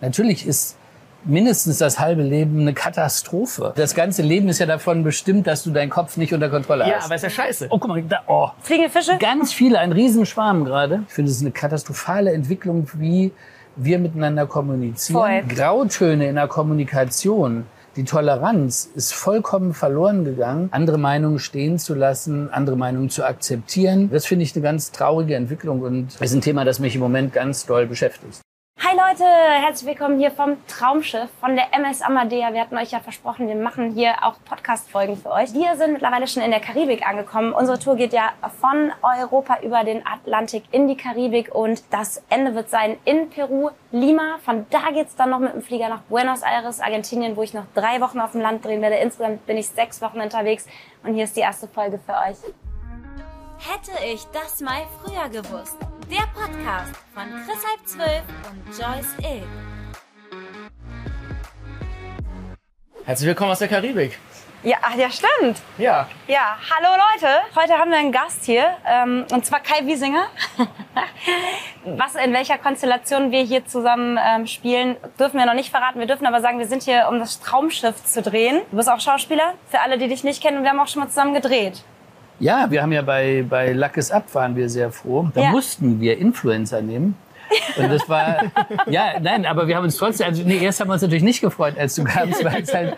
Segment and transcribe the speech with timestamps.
[0.00, 0.76] Natürlich ist
[1.24, 3.72] mindestens das halbe Leben eine Katastrophe.
[3.76, 6.96] Das ganze Leben ist ja davon bestimmt, dass du deinen Kopf nicht unter Kontrolle Ja,
[6.96, 7.06] hast.
[7.06, 7.66] aber ist ja scheiße.
[7.70, 8.48] Oh, guck mal, da, oh.
[8.62, 9.18] Fliegende Fische?
[9.18, 11.02] Ganz viele, ein Riesenschwarm gerade.
[11.08, 13.32] Ich finde es eine katastrophale Entwicklung, wie
[13.76, 15.20] wir miteinander kommunizieren.
[15.20, 15.42] Voll.
[15.54, 17.66] Grautöne in der Kommunikation.
[17.96, 24.10] Die Toleranz ist vollkommen verloren gegangen, andere Meinungen stehen zu lassen, andere Meinungen zu akzeptieren.
[24.12, 27.32] Das finde ich eine ganz traurige Entwicklung und ist ein Thema, das mich im Moment
[27.32, 28.40] ganz doll beschäftigt.
[28.90, 32.52] Hi Leute, herzlich willkommen hier vom Traumschiff von der MS Amadea.
[32.52, 35.54] Wir hatten euch ja versprochen, wir machen hier auch Podcast-Folgen für euch.
[35.54, 37.52] Wir sind mittlerweile schon in der Karibik angekommen.
[37.52, 42.56] Unsere Tour geht ja von Europa über den Atlantik in die Karibik und das Ende
[42.56, 44.38] wird sein in Peru, Lima.
[44.44, 47.66] Von da geht's dann noch mit dem Flieger nach Buenos Aires, Argentinien, wo ich noch
[47.74, 48.96] drei Wochen auf dem Land drehen werde.
[48.96, 50.66] Insgesamt bin ich sechs Wochen unterwegs
[51.04, 52.38] und hier ist die erste Folge für euch.
[53.58, 55.76] Hätte ich das mal früher gewusst.
[56.10, 59.46] Der Podcast von Chris Halb zwölf und Joyce Ill.
[63.04, 64.18] Herzlich willkommen aus der Karibik.
[64.64, 65.62] Ja, ach, ja, stimmt.
[65.78, 66.08] Ja.
[66.26, 67.28] Ja, hallo Leute.
[67.54, 70.26] Heute haben wir einen Gast hier, ähm, und zwar Kai Wiesinger.
[71.84, 76.00] Was in welcher Konstellation wir hier zusammen ähm, spielen, dürfen wir noch nicht verraten.
[76.00, 78.62] Wir dürfen aber sagen, wir sind hier, um das Traumschiff zu drehen.
[78.72, 80.58] Du bist auch Schauspieler, für alle, die dich nicht kennen.
[80.58, 81.84] Und wir haben auch schon mal zusammen gedreht.
[82.40, 85.28] Ja, wir haben ja bei, bei Luck is Up waren wir sehr froh.
[85.34, 85.50] Da Ja.
[85.50, 87.14] mussten wir Influencer nehmen.
[87.76, 88.44] Und das war,
[88.88, 91.40] ja, nein, aber wir haben uns trotzdem, also nee, erst haben wir uns natürlich nicht
[91.40, 92.96] gefreut, als du kamst, weil es halt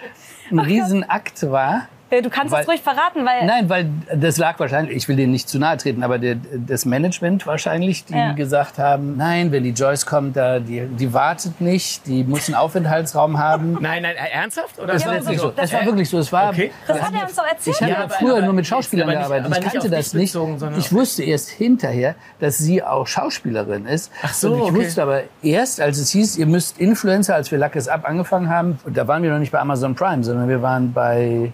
[0.50, 1.88] ein Riesenakt war.
[2.12, 5.16] Äh, Du kannst Weil- das ruhig verraten, weil Nein, weil das lag wahrscheinlich, ich will
[5.16, 8.32] denen nicht zu nahe treten, aber der, das Management wahrscheinlich, die Ja.
[8.32, 12.54] gesagt haben, nein, wenn die Joyce kommt, da, die, die wartet nicht, die muss einen
[12.56, 13.72] Aufenthaltsraum haben.
[13.80, 14.78] Nein, nein, ernsthaft?
[14.78, 15.52] Oder Das Ja, war wirklich so- so.
[15.56, 16.18] Das war wirklich so.
[16.18, 16.70] Es war, Okay.
[16.86, 17.76] das hat er uns doch erzählt.
[17.76, 19.46] ich habe Ja, früher aber- nur mit Schauspielern nicht- gearbeitet.
[19.46, 20.36] aber ich kannte das nicht.
[20.78, 24.12] Ich wusste erst hinterher, dass sie auch Schauspielerin ist.
[24.22, 24.74] Ach so, Und ich okay.
[24.84, 28.50] wusste aber erst, als es hieß, ihr müsst Influencer, als wir Luck is Up angefangen
[28.50, 31.52] haben, und da waren wir noch nicht bei Amazon Prime, sondern wir waren bei,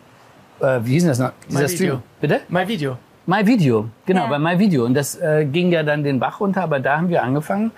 [0.60, 1.32] äh, wie hieß denn das noch?
[1.48, 2.02] Dieser Video.
[2.20, 2.40] Bitte?
[2.48, 2.96] Mein Video.
[3.26, 4.28] My Video, genau, Ja.
[4.28, 4.84] bei My Video.
[4.86, 7.70] Und das äh, ging ja dann den Bach runter, aber da haben wir angefangen.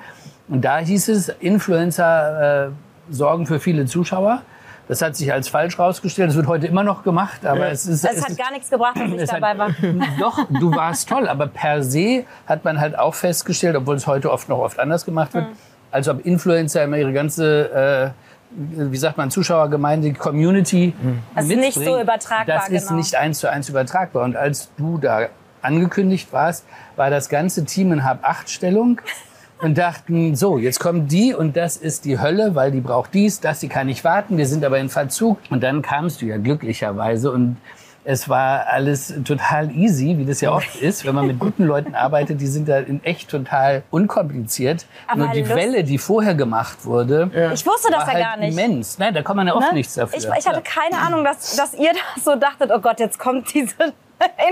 [0.48, 2.70] Und da hieß es, Influencer äh,
[3.12, 4.42] sorgen für viele Zuschauer.
[4.88, 6.30] Das hat sich als falsch rausgestellt.
[6.30, 8.04] Das wird heute immer noch gemacht, aber es ist.
[8.04, 9.70] es hat gar nichts gebracht, dass ich es hat- dabei war.
[10.20, 14.30] Doch, du warst toll, aber per se hat man halt auch festgestellt, obwohl es heute
[14.32, 15.46] oft noch oft anders gemacht wird,
[15.92, 20.92] als ob Influencer immer ihre ganze, äh, wie sagt man, Zuschauergemeinde, Community
[21.34, 22.98] Das ist nicht so übertragbar, Das ist genau.
[22.98, 24.24] nicht eins zu eins übertragbar.
[24.24, 25.28] Und als du da
[25.62, 26.64] angekündigt warst,
[26.96, 29.00] war das ganze Team in Hab-Acht-Stellung
[29.60, 33.40] und dachten, so, jetzt kommen die und das ist die Hölle, weil die braucht dies,
[33.40, 35.38] das, die kann nicht warten, wir sind aber in Verzug.
[35.50, 37.56] Und dann kamst du ja glücklicherweise und
[38.04, 41.94] es war alles total easy, wie das ja oft ist, wenn man mit guten Leuten
[41.94, 44.86] arbeitet, die sind da in echt total unkompliziert.
[45.06, 48.24] Aber Nur die Lust- Welle, die vorher gemacht wurde, Ich wusste das war ja halt
[48.24, 48.58] gar nicht.
[48.58, 48.98] immens.
[48.98, 49.74] Nein, da kann man ja oft Ne?
[49.74, 50.18] nichts dafür.
[50.18, 53.52] Ich, ich hatte keine Ahnung, dass, dass ihr da so dachtet, oh Gott, jetzt kommt
[53.52, 53.74] diese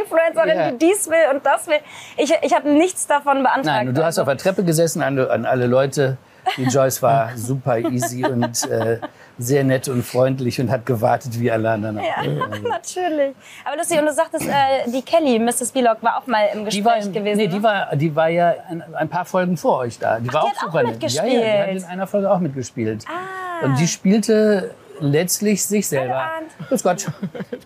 [0.00, 0.70] Influencerin, Ja.
[0.72, 1.76] die dies will und das will.
[2.16, 3.64] Ich, ich habe nichts davon beantragt.
[3.66, 6.16] Nein, und du hast auf der Treppe gesessen an, an alle Leute.
[6.56, 8.98] Die Joyce war super easy und äh,
[9.38, 11.98] sehr nett und freundlich und hat gewartet wie alle anderen.
[11.98, 12.22] ja,
[12.68, 13.34] natürlich.
[13.64, 15.70] Aber lustig, und du sagtest, äh, die Kelly, Mrs.
[15.70, 17.38] Vlog, war auch mal im Die Gespräch war, gewesen.
[17.38, 17.48] nee, ne?
[17.48, 20.18] die war, die war ja ein, ein paar Folgen vor euch da.
[20.18, 21.02] Die war die auch hat auch super nett.
[21.12, 21.30] Ja, ja,
[21.66, 23.04] die hat in einer Folge auch mitgespielt.
[23.06, 23.64] Ah.
[23.64, 26.24] Und die spielte letztlich sich selber.
[26.68, 27.06] Grüß Gott.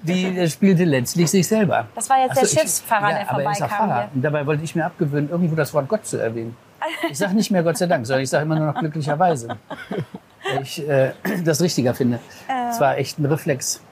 [0.03, 1.87] Die äh, spielte letztlich sich selber.
[1.94, 4.09] Das war jetzt Ach so, der ich- Schiffsfahrer, ja, der aber er ist vorbeikam hier.
[4.15, 6.54] Und dabei wollte ich mir abgewöhnen, irgendwo das Wort Gott zu erwähnen.
[7.09, 9.56] Ich sage nicht mehr Gott sei Dank, sondern ich sage immer nur noch glücklicherweise.
[10.54, 11.12] Weil ich äh,
[11.44, 12.18] das richtiger finde.
[12.70, 13.82] Es war echt ein Reflex.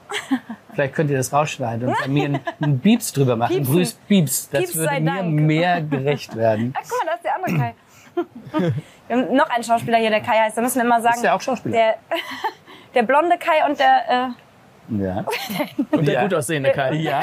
[0.73, 3.55] Vielleicht könnt ihr das rausschneiden und bei mir einen, einen Bieps drüber machen.
[3.55, 3.73] Piepsen.
[3.75, 4.49] Grüß Bieps.
[4.49, 5.31] Das Pieps würde mir Dank.
[5.33, 6.73] mehr gerecht werden.
[6.75, 7.73] Ah, guck mal, da ist der andere Kai.
[9.07, 10.57] Wir haben noch einen Schauspieler hier, der Kai heißt.
[10.57, 11.15] Da müssen wir immer sagen.
[11.15, 11.75] Ist der auch Schauspieler?
[11.75, 11.95] Der,
[12.95, 14.33] der blonde Kai und der.
[14.89, 15.23] Ja.
[15.91, 16.21] Und der Ja.
[16.23, 16.95] gut aussehende Kai.
[16.95, 17.21] ja.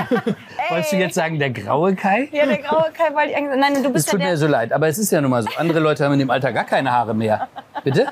[0.71, 2.29] Wolltest du jetzt sagen, der graue Kai?
[2.33, 3.59] Äh, ja, der graue Kai wollte ich eigentlich.
[3.61, 4.29] Nein, du Es bist ja tut der.
[4.31, 5.51] mir so leid, aber es ist ja nun mal so.
[5.59, 7.49] Andere Leute haben in dem Alter gar keine Haare mehr.
[7.85, 8.07] Bitte?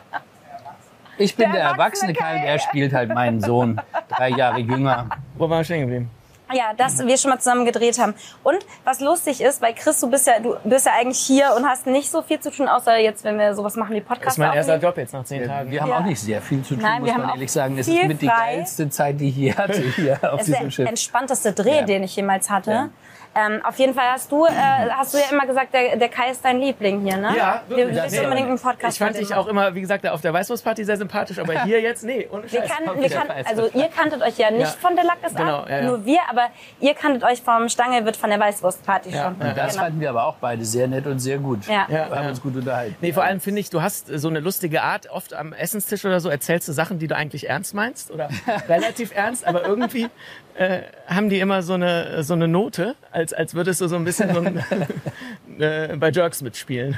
[1.19, 3.81] Ich bin Der der, erwachsene Kai, der spielt halt meinen Sohn.
[4.09, 5.07] Drei Jahre jünger.
[5.37, 6.11] Wo waren wir stehen geblieben?
[6.53, 8.15] Ja, dass wir schon mal zusammen gedreht haben.
[8.45, 11.67] Und was lustig ist, weil Chris, du bist ja, du bist ja eigentlich hier und
[11.67, 14.29] hast nicht so viel zu tun, außer jetzt, wenn wir sowas machen wie Das Podcast.
[14.35, 14.77] ist mein erster.
[14.79, 15.73] Job jetzt nach zehn Tagen.
[15.73, 15.99] Wir haben Ja.
[15.99, 17.77] auch nicht sehr viel zu tun, Nein, wir muss haben man ehrlich sagen.
[17.79, 18.55] Es ist mit die frei.
[18.59, 20.89] geilste Zeit, die ich je hatte hier auf Das ist diesem der Schiff.
[20.89, 21.83] entspannteste Dreh, Ja.
[21.83, 22.71] den ich jemals hatte.
[22.71, 22.89] Ja.
[23.39, 24.51] Ähm, auf jeden Fall hast du, äh,
[24.91, 27.35] hast du ja immer gesagt, der, der Kai ist dein Liebling hier, ne?
[27.37, 27.97] Ja, Wir wirklich.
[28.03, 30.85] willst Nee, unbedingt einen Podcast Ich fand dich auch immer, wie gesagt, auf der Weißwurstparty
[30.85, 32.71] sehr sympathisch, aber hier jetzt, nee, ohne Wir Scheiß.
[32.71, 34.67] kannten, wir kannten, also ihr kanntet euch ja nicht Ja.
[34.81, 35.83] von der Lack ist Genau, ab, ja, ja.
[35.85, 36.47] nur wir, aber
[36.81, 39.37] ihr kanntet euch vom Stange wird von der Weißwurstparty Ja, schon.
[39.47, 39.53] ja.
[39.53, 39.85] Das Genau.
[39.85, 41.67] fanden wir aber auch beide sehr nett und sehr gut.
[41.67, 41.85] Ja.
[41.89, 42.97] Wir haben uns gut unterhalten.
[43.01, 45.11] Nee, vor allem finde ich, du hast so eine lustige Art.
[45.11, 48.29] Oft am Essenstisch oder so erzählst du Sachen, die du eigentlich ernst meinst oder
[48.69, 50.09] relativ ernst, aber irgendwie
[50.57, 54.05] äh, haben die immer so eine, so eine Note, als, als würdest du so ein
[54.05, 54.63] bisschen so ein,
[55.59, 56.97] äh, bei Jerks mitspielen.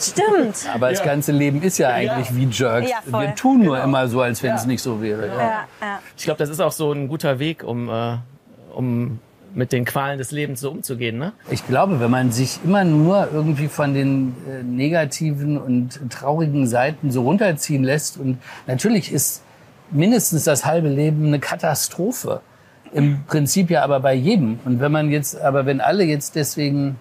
[0.00, 0.66] Stimmt.
[0.72, 2.90] Aber das ganze Leben ist ja eigentlich wie Jerks.
[2.90, 5.26] Ja, wir tun nur immer so, als wenn es nicht so wäre.
[5.26, 5.34] Ja.
[5.34, 6.00] Ja, ja.
[6.16, 8.16] Ich glaube, das ist auch so ein guter Weg, um, äh,
[8.72, 9.18] um
[9.54, 11.18] mit den Qualen des Lebens so umzugehen.
[11.18, 11.32] Ne?
[11.50, 17.10] Ich glaube, wenn man sich immer nur irgendwie von den äh, negativen und traurigen Seiten
[17.10, 19.42] so runterziehen lässt und natürlich ist
[19.90, 22.40] mindestens das halbe Leben eine Katastrophe.
[22.94, 24.60] Im Prinzip ja aber bei jedem.
[24.64, 26.98] Und wenn man jetzt, aber wenn alle jetzt deswegen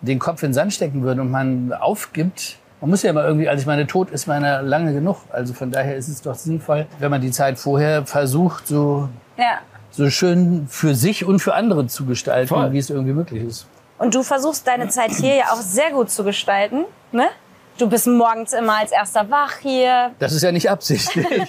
[0.00, 3.48] den Kopf in den Sand stecken würden und man aufgibt, man muss ja immer irgendwie,
[3.48, 5.18] also ich meine, tot ist man ja lange genug.
[5.30, 9.58] Also von daher ist es doch sinnvoll, wenn man die Zeit vorher versucht, so, ja.
[9.90, 12.72] so schön für sich und für andere zu gestalten, Voll.
[12.72, 13.66] wie es irgendwie möglich ist.
[13.98, 17.28] Und du versuchst deine Zeit hier ja auch sehr gut zu gestalten, ne?
[17.78, 20.12] Du bist morgens immer als erster wach hier.
[20.18, 21.26] Das ist ja nicht absichtlich.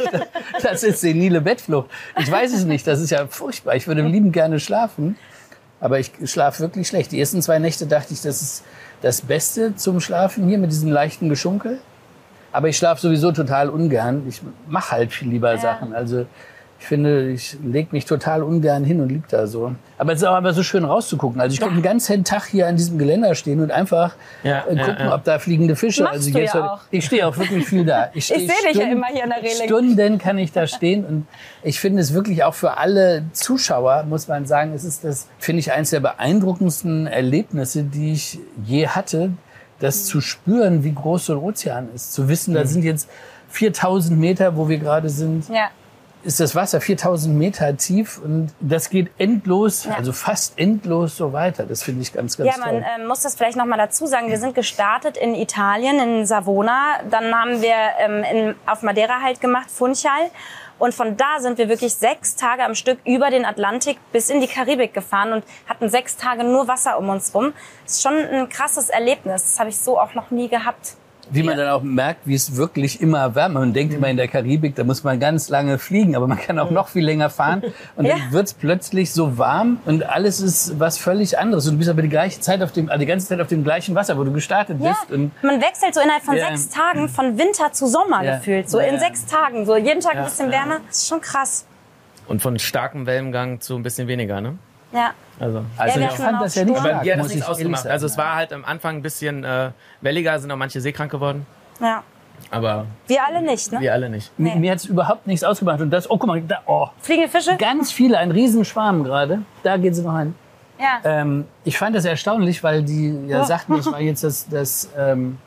[0.62, 1.90] Das ist senile Bettflucht.
[2.18, 2.88] Ich weiß es nicht.
[2.88, 3.76] Das ist ja furchtbar.
[3.76, 5.18] Ich würde liebend gerne schlafen,
[5.82, 7.12] aber ich schlafe wirklich schlecht.
[7.12, 8.64] Die ersten zwei Nächte dachte ich, das ist
[9.02, 11.80] das Beste zum Schlafen hier mit diesem leichten Geschunkel.
[12.54, 14.24] Aber ich schlafe sowieso total ungern.
[14.30, 15.94] Ich mache halt viel lieber Sachen.
[15.94, 16.28] Also
[16.84, 19.74] ich finde, ich lege mich total ungern hin und lieg da so.
[19.98, 21.40] Aber es ist auch aber so schön rauszugucken.
[21.40, 24.76] Also ich könnte den ganzen Tag hier an diesem Geländer stehen und einfach Ja, äh,
[24.76, 25.16] ja, gucken, ja.
[25.16, 26.04] ob da fliegende Fische.
[26.04, 26.82] Machst also du jetzt ja auch.
[26.92, 28.10] Ich stehe auch wirklich viel da.
[28.14, 29.64] Ich stehe sehe dich ja Stunden- immer hier an der Reling.
[29.66, 31.26] Stunden kann ich da stehen und
[31.64, 35.62] ich finde es wirklich auch für alle Zuschauer, muss man sagen, es ist das, finde
[35.62, 39.32] ich, eines der beeindruckendsten Erlebnisse, die ich je hatte,
[39.80, 42.12] das zu spüren, wie groß so ein Ozean ist.
[42.12, 43.08] Zu wissen, da sind jetzt
[43.52, 45.70] 4000 Meter, wo wir gerade sind, Ja.
[46.24, 51.66] Ist das Wasser 4000 Meter tief und das geht endlos, also fast endlos so weiter.
[51.66, 52.82] Das finde ich ganz, ganz Ja, toll.
[52.82, 54.30] man ähm, muss das vielleicht noch mal dazu sagen.
[54.30, 57.00] Wir sind gestartet in Italien, in Savona.
[57.10, 60.32] Dann haben wir ähm, in, auf Madeira halt gemacht, Funchal.
[60.80, 64.42] Und von da sind wir wirklich sechs Tage am Stück über den Atlantik bis in
[64.42, 67.54] die Karibik gefahren und hatten sechs Tage nur Wasser um uns rum.
[67.84, 69.44] Das ist schon ein krasses Erlebnis.
[69.44, 70.96] Das habe ich so auch noch nie gehabt.
[71.30, 73.62] Wie man dann auch merkt, wie es wirklich immer wärmer.
[73.62, 76.60] Man denkt immer in der Karibik, da muss man ganz lange fliegen, aber man kann
[76.60, 77.64] auch noch viel länger fahren.
[77.96, 78.18] Und Ja.
[78.18, 81.66] dann wird es plötzlich so warm und alles ist was völlig anderes.
[81.66, 83.64] Und du bist aber die gleiche Zeit auf dem, also die ganze Zeit auf dem
[83.64, 85.12] gleichen Wasser, wo du gestartet Ja, bist.
[85.12, 86.48] Und man wechselt so innerhalb von Ja.
[86.48, 88.36] sechs Tagen von Winter zu Sommer Ja.
[88.38, 88.70] gefühlt.
[88.70, 89.00] So Ja, in ja.
[89.00, 89.66] sechs Tagen.
[89.66, 90.60] So jeden Tag ein Ja, bisschen ja.
[90.60, 90.80] wärmer.
[90.88, 91.66] Das ist schon krass.
[92.28, 94.58] Und von starkem Wellengang zu ein bisschen weniger, ne?
[94.94, 95.14] Ja.
[95.40, 95.66] Also.
[95.78, 96.86] also wir ich fand das ja nicht Sturm.
[96.86, 97.88] Aber stark, dir hat das nichts ausgemacht.
[97.88, 101.46] Also es war halt am Anfang ein bisschen äh, welliger, sind auch manche seekrank geworden.
[101.80, 102.04] ja.
[102.52, 103.80] Aber Wir alle nicht, ne?
[103.80, 104.38] wir alle nicht.
[104.38, 105.82] Mir, mir hat es überhaupt nichts ausgemacht.
[105.82, 107.58] Und das, oh guck mal, da, oh, Fliegende Fische?
[107.58, 109.42] ganz viele, ein Riesenschwarm gerade.
[109.64, 110.36] Da geht sie noch hin.
[110.80, 111.00] Ja.
[111.04, 115.38] Ähm, ich fand das erstaunlich, weil die ja sagten, das war jetzt das, das ähm,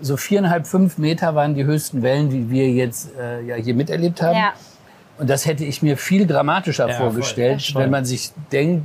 [0.00, 4.22] so viereinhalb, fünf Meter waren die höchsten Wellen, die wir jetzt äh, ja hier miterlebt
[4.22, 4.36] haben.
[4.36, 4.52] Ja.
[5.20, 7.10] Und das hätte ich mir viel dramatischer Ja, voll.
[7.10, 7.82] vorgestellt, Ja, voll.
[7.82, 8.84] wenn man sich denkt,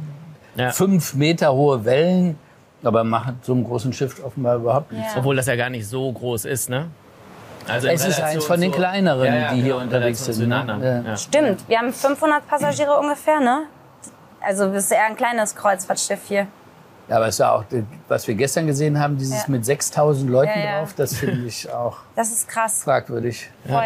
[0.56, 0.72] Ja.
[0.72, 2.38] fünf Meter hohe Wellen,
[2.84, 5.14] aber macht so einem großen Schiff offenbar überhaupt nichts.
[5.14, 5.20] Ja.
[5.20, 6.88] Obwohl das ja gar nicht so groß ist, ne?
[7.68, 10.50] Also Es ist eins von den kleineren, Ja, ja, die hier genau, unterwegs sind.
[10.50, 11.16] ne?
[11.18, 13.64] Stimmt, wir haben 500 Passagiere ungefähr, ne?
[14.42, 16.48] Also das ist eher ein kleines Kreuzfahrtschiff hier.
[17.07, 17.63] Ja, aber es war auch,
[18.07, 19.50] was wir gestern gesehen haben, dieses Ja.
[19.52, 20.80] mit 6000 Leuten Ja, ja.
[20.80, 22.84] drauf, das finde ich auch Das ist krass.
[22.84, 23.50] fragwürdig.
[23.68, 23.84] Voll.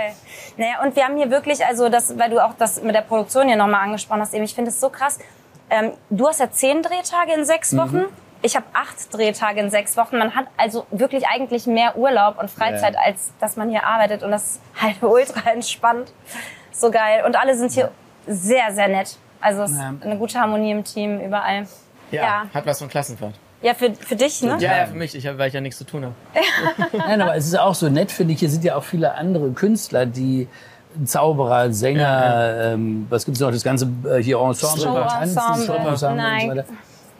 [0.57, 3.48] Naja, und wir haben hier wirklich, also das, weil du auch das mit der Produktion
[3.48, 5.20] hier nochmal angesprochen hast, eben, ich finde es so krass.
[5.70, 7.77] Ähm, du hast ja zehn Drehtage in sechs Mhm.
[7.79, 8.05] Wochen.
[8.41, 10.17] Ich habe acht Drehtage in sechs Wochen.
[10.17, 13.01] Man hat also wirklich eigentlich mehr Urlaub und Freizeit, Ja.
[13.01, 14.24] als dass man hier arbeitet.
[14.24, 16.13] Und das ist halt ultra entspannt.
[16.72, 17.24] So geil.
[17.25, 17.91] Und alle sind hier
[18.25, 19.17] sehr, sehr nett.
[19.41, 21.67] Also es ist eine gute Harmonie im Team, überall.
[22.12, 22.44] Ja, Ja.
[22.54, 23.36] hat was von Klassenfahrt.
[23.62, 24.56] Ja, für, für dich, ne?
[24.60, 26.16] Ja, ja, für mich, ich hab, weil ich ja nichts zu tun habe.
[26.98, 28.39] Nein, aber es ist auch so nett, finde ich.
[28.39, 30.48] Hier sind ja auch viele andere Künstler, die
[31.04, 33.51] Zauberer, Sänger, Ja, Ähm, was gibt's noch?
[33.51, 35.66] Das ganze äh, hier Ensemble, Show Tanzen, Ensemble.
[35.66, 36.42] Show-Ensemble und Nein.
[36.42, 36.66] so weiter.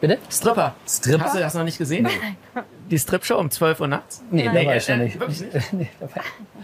[0.02, 0.18] Bitte?
[0.30, 0.74] Stripper.
[0.88, 1.26] Stripper?
[1.26, 2.08] Hast du das noch nicht gesehen?
[2.90, 4.22] Die Strip-Show um 12 Uhr nachts?
[4.32, 5.20] Nee, da Nee, war ich noch nicht.
[5.20, 5.42] wirklich
[5.72, 6.24] nee, da war-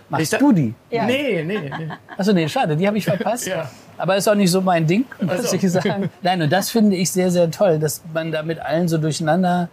[0.10, 0.74] Machst Ich da- du die?
[0.92, 1.06] Ja.
[1.06, 1.72] Nee, nee, nee.
[2.18, 3.48] Achso, nee, schade, die habe ich verpasst.
[3.48, 3.70] Ja.
[3.98, 5.56] Aber ist auch nicht so mein Ding, muss so.
[5.56, 6.10] ich sagen.
[6.22, 9.70] Nein, und das finde ich sehr, sehr toll, dass man da mit allen so durcheinander,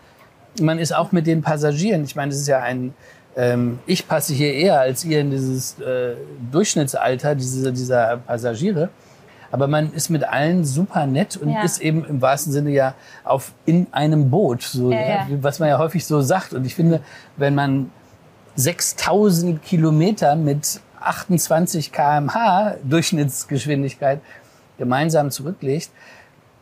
[0.61, 2.05] man ist auch mit den Passagieren.
[2.05, 2.95] Ich meine, das ist ja ein,
[3.37, 6.15] ähm, ich passe hier eher als ihr in dieses äh,
[6.53, 8.91] Durchschnittsalter dieser, dieser Passagiere.
[9.53, 11.63] Aber man ist mit allen super nett und Ja.
[11.63, 15.27] ist eben im wahrsten Sinne ja auf in einem Boot, so, Ja, ja, ja.
[15.43, 16.53] was man ja häufig so sagt.
[16.55, 17.01] Und ich finde,
[17.37, 17.91] wenn man
[18.57, 24.21] 6000 Kilometer mit 28 km/h Durchschnittsgeschwindigkeit
[24.79, 25.91] gemeinsam zurücklegt,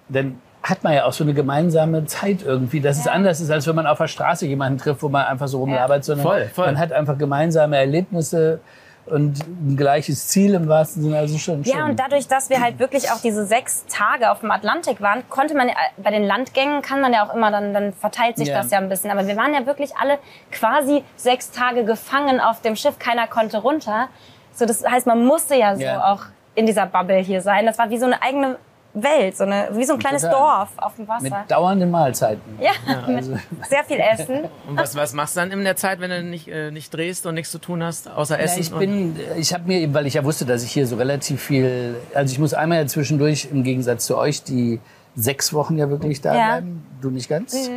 [0.09, 3.67] dann hat man ja auch so eine gemeinsame Zeit irgendwie, dass es anders ist, als
[3.67, 6.67] wenn man auf der Straße jemanden trifft, wo man einfach so rumlabert, sondern Voll, voll.
[6.67, 8.61] man hat einfach gemeinsame Erlebnisse
[9.11, 11.19] und ein gleiches Ziel im wahrsten Sinne.
[11.19, 14.51] Also schon Ja, und dadurch, dass wir halt wirklich auch diese sechs Tage auf dem
[14.51, 17.93] Atlantik waren, konnte man ja, bei den Landgängen kann man ja auch immer, dann, dann
[17.93, 18.59] verteilt sich Ja.
[18.63, 19.11] das ja ein bisschen.
[19.11, 20.19] Aber wir waren ja wirklich alle
[20.51, 22.99] quasi sechs Tage gefangen auf dem Schiff.
[22.99, 24.09] Keiner konnte runter.
[24.53, 26.13] So, das heißt, man musste ja so Ja.
[26.13, 26.23] auch
[26.55, 27.67] in dieser Bubble hier sein.
[27.67, 28.57] Das war wie so eine eigene
[28.93, 30.39] Welt, so eine, wie so ein kleines Total.
[30.39, 31.45] Dorf auf dem Mit Wasser.
[31.49, 32.43] dauernden Mahlzeiten.
[32.61, 32.73] Ja,
[33.07, 34.41] also- mit sehr viel Essen.
[34.69, 37.25] Und was, was machst du dann in der Zeit, wenn du nicht, äh, nicht drehst
[37.27, 38.61] und nichts zu tun hast, außer Ja, Essen?
[38.61, 41.41] ich bin, ich habe mir, eben, weil ich ja wusste, dass ich hier so relativ
[41.43, 44.81] viel, also ich muss einmal ja zwischendurch im Gegensatz zu euch die
[45.15, 46.47] sechs Wochen ja wirklich da Ja.
[46.47, 46.85] bleiben.
[47.01, 47.71] Du nicht ganz,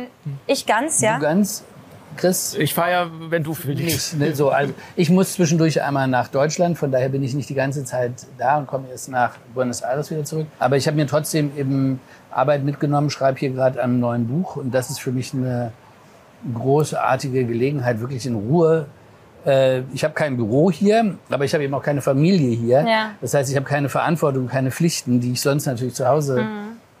[0.46, 1.14] Ich ganz, ja.
[1.16, 1.64] du ganz,
[2.16, 4.12] Chris ich fahre ja, wenn du für dich.
[4.12, 4.18] nicht.
[4.18, 4.34] Ne?
[4.34, 7.84] So, also ich muss zwischendurch einmal nach Deutschland, von daher bin ich nicht die ganze
[7.84, 10.46] Zeit da und komme erst nach Buenos Aires wieder zurück.
[10.58, 14.56] Aber ich habe mir trotzdem eben Arbeit mitgenommen, schreibe hier gerade an einem neuen Buch
[14.56, 15.72] und das ist für mich eine
[16.52, 18.86] großartige Gelegenheit, wirklich in Ruhe.
[19.46, 22.84] Äh, Ich habe kein Büro hier, aber ich habe eben auch keine Familie hier.
[22.86, 23.10] Ja.
[23.20, 26.44] Das heißt, ich habe keine Verantwortung, keine Pflichten, die ich sonst natürlich zu Hause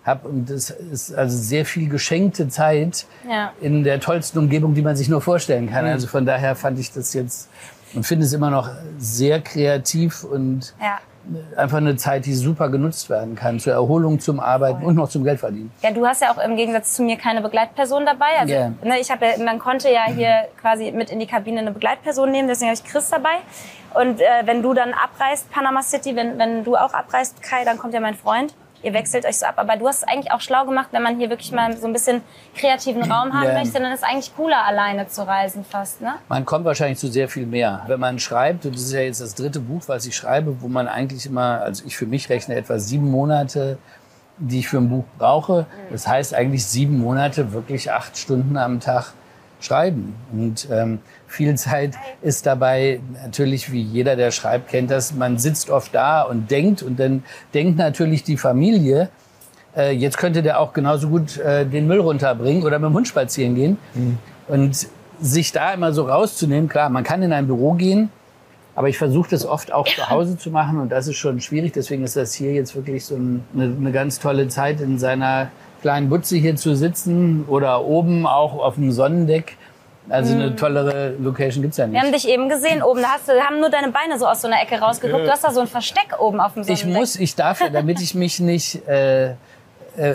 [0.04, 0.28] habe.
[0.28, 3.52] Und das ist also sehr viel geschenkte Zeit Ja.
[3.60, 5.86] in der tollsten Umgebung, die man sich nur vorstellen kann.
[5.86, 7.48] Also von daher fand ich das jetzt
[7.94, 8.68] und finde es immer noch
[8.98, 10.98] sehr kreativ und Ja.
[11.56, 15.24] einfach eine Zeit, die super genutzt werden kann zur Erholung, zum Arbeiten und noch zum
[15.24, 15.70] Geldverdienen.
[15.80, 18.26] Ja, du hast ja auch im Gegensatz zu mir keine Begleitperson dabei.
[18.38, 18.68] Also, Ja.
[18.82, 22.30] ne, ich habe ja, man konnte ja hier quasi mit in die Kabine eine Begleitperson
[22.30, 23.36] nehmen, deswegen habe ich Chris dabei.
[23.94, 27.78] Und äh, wenn du dann abreist, Panama City, wenn, wenn du auch abreist, Kai, dann
[27.78, 28.52] kommt ja mein Freund.
[28.84, 29.54] Ihr wechselt euch so ab.
[29.56, 31.92] Aber du hast es eigentlich auch schlau gemacht, wenn man hier wirklich mal so ein
[31.92, 32.20] bisschen
[32.54, 33.54] kreativen Raum haben Ja.
[33.54, 36.14] möchte, dann ist es eigentlich cooler, alleine zu reisen fast, ne?
[36.28, 37.82] Man kommt wahrscheinlich zu sehr viel mehr.
[37.86, 40.68] Wenn man schreibt, und das ist ja jetzt das dritte Buch, was ich schreibe, wo
[40.68, 43.78] man eigentlich immer, also ich für mich rechne etwa sieben Monate,
[44.36, 45.66] die ich für ein Buch brauche.
[45.90, 49.12] Das heißt eigentlich sieben Monate, wirklich acht Stunden am Tag
[49.60, 50.14] schreiben.
[50.32, 50.98] Und ähm,
[51.34, 56.22] viel Zeit ist dabei natürlich, wie jeder, der schreibt, kennt das, man sitzt oft da
[56.22, 57.22] und denkt und dann
[57.52, 59.10] denkt natürlich die Familie,
[59.76, 63.08] äh, jetzt könnte der auch genauso gut äh, den Müll runterbringen oder mit dem Hund
[63.08, 63.78] spazieren gehen.
[64.48, 64.86] Und
[65.20, 68.10] sich da immer so rauszunehmen, klar, man kann in ein Büro gehen,
[68.74, 71.72] aber ich versuche das oft auch zu Hause zu machen und das ist schon schwierig.
[71.72, 75.50] Deswegen ist das hier jetzt wirklich so ein, eine, eine ganz tolle Zeit, in seiner
[75.80, 79.56] kleinen Butze hier zu sitzen oder oben auch auf dem Sonnendeck.
[80.08, 82.24] Also eine tollere Location gibt's ja Wir haben nicht.
[82.24, 84.60] dich eben gesehen oben, da hast du, haben nur deine Beine so aus so einer
[84.60, 85.24] Ecke rausgeguckt.
[85.26, 87.00] Du hast da so ein Versteck oben auf dem Ich Sonnendeck.
[87.00, 89.34] muss, ich darf ja, damit ich mich nicht äh, äh,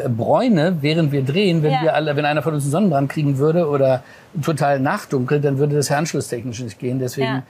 [0.08, 1.82] bräune, während wir drehen, wenn Ja.
[1.82, 4.04] wir alle, wenn einer von uns einen Sonnenbrand kriegen würde oder
[4.44, 7.00] total nachdunkelt, dann würde das anschlusstechnisch nicht gehen.
[7.00, 7.44] Deswegen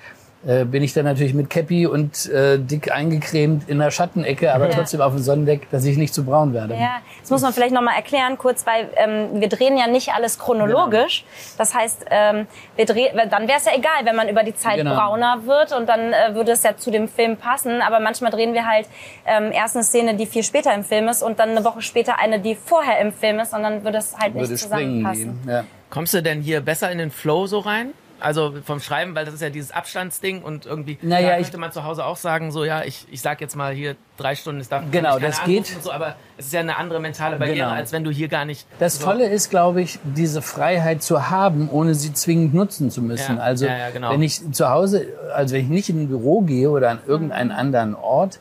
[0.48, 4.70] äh, bin ich dann natürlich mit Cappy und äh, dick eingecremt in der Schattenecke, aber
[4.70, 4.76] Ja.
[4.76, 6.76] trotzdem auf dem Sonnendeck, dass ich nicht zu braun werde.
[6.76, 10.14] Ja, das muss man vielleicht noch mal erklären kurz, weil ähm, wir drehen ja nicht
[10.14, 11.26] alles chronologisch.
[11.58, 14.78] Das heißt, ähm, wir drehen, dann wäre es ja egal, wenn man über die Zeit
[14.78, 14.96] Genau.
[14.96, 17.82] brauner wird und dann äh, würde es ja zu dem Film passen.
[17.82, 18.88] Aber manchmal drehen wir halt
[19.26, 22.18] ähm, erst eine Szene, die viel später im Film ist und dann eine Woche später
[22.18, 25.42] eine, die vorher im Film ist und dann würde es halt nicht würde springen zusammenpassen.
[25.46, 25.52] gehen.
[25.54, 25.64] Ja.
[25.90, 27.90] Kommst du denn hier besser in den Flow so rein?
[28.20, 31.84] Also vom Schreiben, weil das ist ja dieses Abstandsding und irgendwie Naja, könnte man zu
[31.84, 34.84] Hause auch sagen, so ja, ich, ich sag jetzt mal hier drei Stunden, ist da
[34.92, 35.68] Genau, das geht.
[35.82, 37.70] so, aber es ist ja eine andere mentale Barriere, Genau.
[37.70, 38.66] als wenn du hier gar nicht.
[38.80, 43.02] Das so, Tolle ist, glaube ich, diese Freiheit zu haben, ohne sie zwingend nutzen zu
[43.02, 43.38] müssen.
[43.38, 44.12] Ja, Also ja, ja, genau.
[44.12, 47.52] wenn ich zu Hause, also wenn ich nicht in ein Büro gehe oder an irgendeinen
[47.52, 48.40] anderen Ort,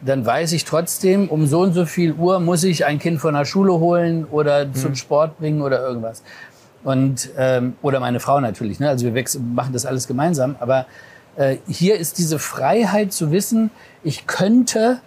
[0.00, 3.34] dann weiß ich trotzdem, um so und so viel Uhr muss ich ein Kind von
[3.34, 6.22] der Schule holen oder zum Sport bringen oder irgendwas.
[6.84, 8.80] Und ähm, oder meine Frau natürlich.
[8.80, 8.88] Ne?
[8.88, 10.56] Also wir machen das alles gemeinsam.
[10.60, 10.86] Aber
[11.36, 13.70] äh, hier ist diese Freiheit zu wissen,
[14.02, 15.00] ich könnte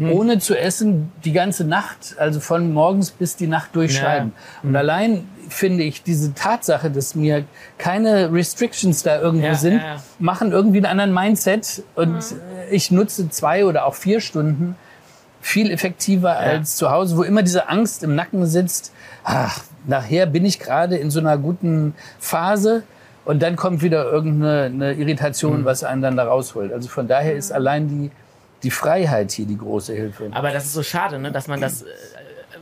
[0.00, 4.32] ohne zu essen die ganze Nacht, also von morgens bis die Nacht durchschreiben.
[4.62, 7.44] Und allein finde ich diese Tatsache, dass mir
[7.78, 10.02] keine Restrictions da irgendwo Ja, sind, ja, ja.
[10.18, 14.76] machen irgendwie einen anderen Mindset und äh, ich nutze zwei oder auch vier Stunden
[15.40, 18.92] viel effektiver als zu Hause, wo immer diese Angst im Nacken sitzt.
[19.24, 22.84] Ach, nachher bin ich gerade in so einer guten Phase
[23.24, 26.72] und dann kommt wieder irgendeine eine Irritation, was einen dann da rausholt.
[26.72, 28.10] Also von daher ist allein die,
[28.62, 30.28] die Freiheit hier die große Hilfe.
[30.32, 31.86] Aber das ist so schade, ne, dass man das, äh,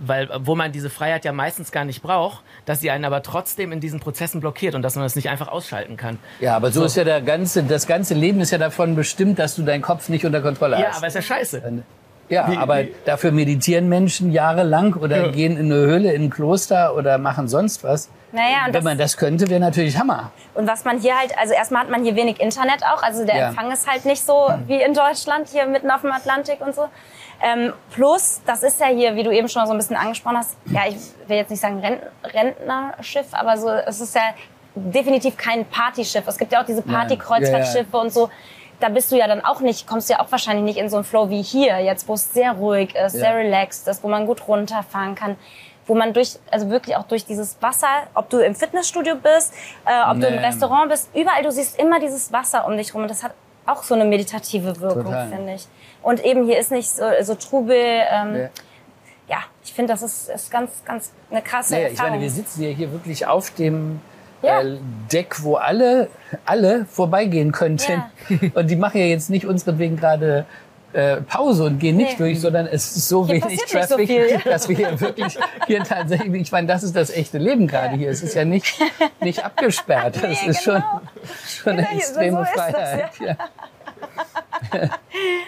[0.00, 3.72] weil wo man diese Freiheit ja meistens gar nicht braucht, dass sie einen aber trotzdem
[3.72, 6.18] in diesen Prozessen blockiert und dass man das nicht einfach ausschalten kann.
[6.40, 9.54] Ja, aber so, ist ja der ganze, das ganze Leben ist ja davon bestimmt, dass
[9.56, 10.98] du deinen Kopf nicht unter Kontrolle Ja, hast.
[10.98, 11.62] aber ist ja scheiße.
[12.28, 15.32] Ja, Wie- aber wie- dafür meditieren Menschen jahrelang oder Ja.
[15.32, 18.08] gehen in eine Höhle, in ein Kloster oder machen sonst was.
[18.32, 20.32] Naja, und Wenn das, man das könnte, wäre natürlich Hammer.
[20.54, 23.36] Und was man hier halt, also erstmal hat man hier wenig Internet auch, also der
[23.36, 23.48] Ja.
[23.48, 26.86] Empfang ist halt nicht so wie in Deutschland, hier mitten auf dem Atlantik und so.
[27.40, 30.56] Ähm, plus, das ist ja hier, wie du eben schon so ein bisschen angesprochen hast,
[30.66, 30.96] ja, ich
[31.28, 34.22] will jetzt nicht sagen Rent Rentnerschiff, aber so, es ist ja
[34.74, 36.24] definitiv kein Partyschiff.
[36.26, 38.28] Es gibt ja auch diese Partykreuzfahrtschiffe und so.
[38.80, 40.96] Da bist du ja dann auch nicht, kommst du ja auch wahrscheinlich nicht in so
[40.96, 43.20] einen Flow wie hier, jetzt wo es sehr ruhig ist, Ja.
[43.20, 45.36] sehr relaxed ist, wo man gut runterfahren kann.
[45.86, 49.54] Wo man durch, also wirklich auch durch dieses Wasser, ob du im Fitnessstudio bist,
[49.86, 50.40] äh, ob du im Nee.
[50.44, 53.02] Restaurant bist, überall, du siehst immer dieses Wasser um dich rum.
[53.02, 53.32] Und das hat
[53.66, 55.66] auch so eine meditative Wirkung, finde ich.
[56.02, 57.76] Und eben hier ist nicht so, so Trubel.
[57.78, 58.48] Ähm, Ja.
[59.28, 59.38] ja.
[59.64, 62.10] ich finde, das ist, ist ganz, ganz eine krasse ich Erfahrung.
[62.12, 64.00] meine, wir sitzen ja hier wirklich auf dem
[64.42, 64.60] Ja.
[64.62, 64.76] äh,
[65.12, 66.08] Deck, wo alle,
[66.44, 68.02] alle vorbeigehen könnten.
[68.54, 70.44] Und die machen ja jetzt nicht unseretwegen gerade
[70.92, 72.16] äh, Pause und gehen nicht Nee.
[72.32, 74.38] durch, sondern es ist so Hier wenig so Traffic, ja.
[74.44, 78.08] dass wir hier wirklich hier tatsächlich, ich meine, das ist das echte Leben gerade hier.
[78.08, 78.78] Es ist ja nicht,
[79.20, 80.16] nicht abgesperrt.
[80.22, 80.80] Das Nee, ist genau.
[80.80, 80.82] schon,
[81.48, 83.10] schon eine Ja, so extreme das, Freiheit.
[83.20, 83.36] ja.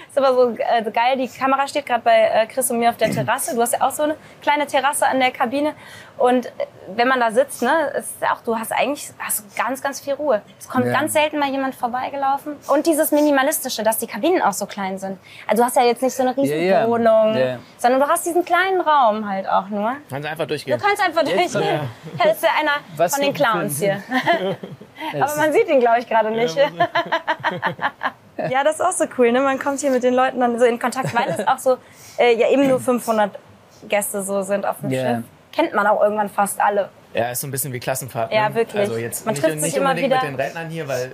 [0.08, 2.96] Ist aber so äh, geil, die Kamera steht gerade bei äh, Chris und mir auf
[2.96, 3.54] der Terrasse.
[3.54, 5.74] Du hast ja auch so eine kleine Terrasse an der Kabine.
[6.16, 6.50] Und äh,
[6.96, 10.00] wenn man da sitzt, ne, ist ja auch, du hast eigentlich hast du ganz, ganz
[10.00, 10.42] viel Ruhe.
[10.58, 10.92] Es kommt Ja.
[10.92, 12.56] ganz selten mal jemand vorbeigelaufen.
[12.68, 15.18] Und dieses Minimalistische, dass die Kabinen auch so klein sind.
[15.46, 16.88] Also du hast ja jetzt nicht so eine riesen Ja, ja.
[16.88, 17.58] Wohnung, Ja.
[17.76, 19.94] sondern du hast diesen kleinen Raum halt auch nur.
[20.10, 20.80] Kannst einfach Du durchgehen.
[20.80, 21.62] kannst einfach durchgehen.
[21.62, 21.80] Ja.
[22.24, 24.02] Das ist ja einer Was von den Clowns hier.
[25.20, 26.56] Aber man sieht ihn, glaube ich, gerade nicht.
[28.50, 29.32] Ja, das ist auch so cool.
[29.32, 29.40] Ne?
[29.40, 31.76] Man kommt hier mit den Leuten dann so in Kontakt, weil es auch so
[32.18, 33.38] äh, ja eben nur 500
[33.88, 35.16] Gäste so sind auf dem Ja.
[35.16, 35.24] Schiff.
[35.52, 36.88] Kennt man auch irgendwann fast alle.
[37.14, 38.32] Ja, ist so ein bisschen wie Klassenfahrt.
[38.32, 38.54] Ja, ne?
[38.54, 38.80] wirklich.
[38.82, 40.22] Also jetzt Man nicht, trifft sich nicht immer unbedingt wieder.
[40.30, 41.12] mit den Rednern hier, weil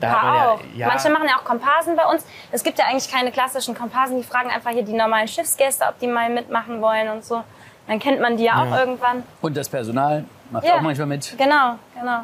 [0.00, 0.60] da Ja, hat man auch.
[0.60, 2.24] ja, ja Manche machen ja auch Komparsen bei uns.
[2.52, 4.16] Es gibt ja eigentlich keine klassischen Komparsen.
[4.18, 7.42] Die fragen einfach hier die normalen Schiffsgäste, ob die mal mitmachen wollen und so.
[7.88, 8.80] Dann kennt man die ja auch Ja.
[8.80, 9.24] irgendwann.
[9.42, 10.74] Und das Personal macht Ja.
[10.76, 11.34] auch manchmal mit.
[11.36, 12.20] Genau, genau.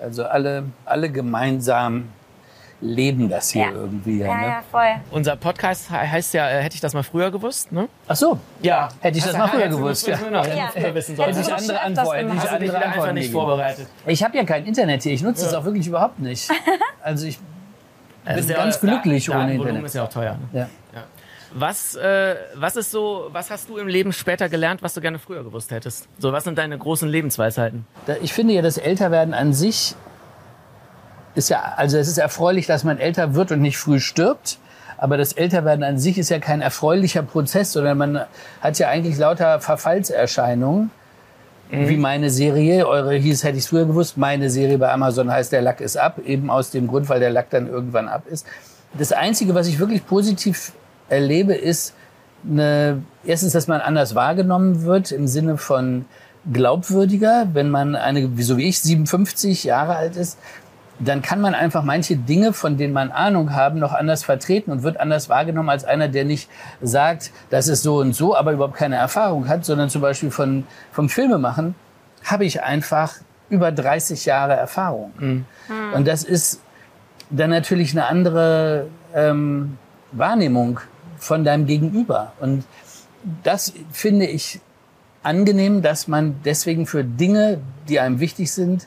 [0.00, 2.10] Also alle, alle gemeinsam
[2.80, 3.70] leben das hier Ja.
[3.72, 4.18] irgendwie.
[4.20, 4.46] Ja, ne?
[4.46, 4.86] ja, voll.
[5.10, 7.88] Unser Podcast he- heißt ja, äh, hätte ich das mal früher gewusst, ne?
[8.06, 8.38] Ach so.
[8.62, 8.88] Ja.
[9.00, 10.16] Hätte ich das mal früher gewusst, ja.
[10.30, 10.68] noch Ja.
[10.72, 11.58] früher wissen Hätte sollen.
[11.58, 12.44] ich ich andere Antworten, gemacht.
[12.44, 13.40] ich andere wieder einfach Antworten nicht gegeben.
[13.46, 13.86] vorbereitet.
[14.06, 15.12] Ich habe ja kein Internet hier.
[15.12, 16.48] Ich nutze es auch wirklich überhaupt nicht.
[17.02, 17.38] Also ich
[18.24, 19.86] Das bin ist ja- ganz glücklich da- ohne Datenvolumen Internet.
[19.86, 20.38] ist ja auch teuer.
[20.52, 20.60] Ne?
[20.60, 20.68] Ja.
[21.54, 25.18] Was, äh, was ist so, was hast du im Leben später gelernt, was du gerne
[25.18, 26.06] früher gewusst hättest?
[26.18, 27.86] So, was sind deine großen Lebensweisheiten?
[28.06, 29.94] Da- Ich finde ja, das Älterwerden an sich
[31.34, 34.58] ist ja, also es ist erfreulich, dass man älter wird und nicht früh stirbt.
[34.96, 38.20] Aber das Älterwerden an sich ist ja kein erfreulicher Prozess, sondern man
[38.60, 40.90] hat ja eigentlich lauter Verfallserscheinungen.
[41.70, 45.52] Wie meine Serie, eure hieß, hätte ich es früher gewusst, meine Serie bei Amazon heißt
[45.52, 48.46] Der Lack ist ab, eben aus dem Grund, weil der Lack dann irgendwann ab ist.
[48.96, 50.72] Das Einzige, was ich wirklich positiv
[51.10, 51.94] erlebe, ist
[52.48, 56.06] eine, erstens, dass man anders wahrgenommen wird im Sinne von
[56.50, 60.38] glaubwürdiger, wenn man eine, so wie ich, 57 Jahre alt ist,
[61.00, 64.82] dann kann man einfach manche Dinge, von denen man Ahnung haben, noch anders vertreten und
[64.82, 66.48] wird anders wahrgenommen als einer, der nicht
[66.80, 70.66] sagt, das ist so und so, aber überhaupt keine Erfahrung hat, sondern zum Beispiel von,
[70.92, 71.74] vom Filmemachen
[72.24, 73.14] habe ich einfach
[73.48, 75.12] über 30 Jahre Erfahrung.
[75.94, 76.60] Und das ist
[77.30, 79.78] dann natürlich eine andere ähm,
[80.12, 80.80] Wahrnehmung
[81.18, 82.32] von deinem Gegenüber.
[82.40, 82.64] Und
[83.42, 84.60] das finde ich
[85.22, 88.86] angenehm, dass man deswegen für Dinge, die einem wichtig sind,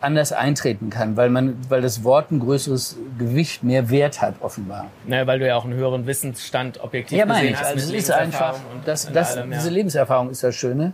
[0.00, 4.86] anders eintreten kann, weil man, weil das Wort ein größeres Gewicht, mehr Wert hat offenbar.
[5.06, 7.60] Ne, weil du ja auch einen höheren Wissensstand objektiv Ja, meine gesehen ich.
[7.60, 7.66] hast.
[7.74, 8.54] Also es ist einfach,
[8.84, 9.58] das, das, allem, ja.
[9.58, 10.92] diese Lebenserfahrung ist das Schöne.